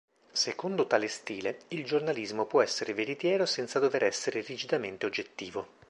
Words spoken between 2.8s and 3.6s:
veritiero